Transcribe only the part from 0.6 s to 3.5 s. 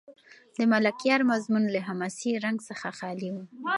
ملکیار مضمون له حماسي رنګ څخه خالي و.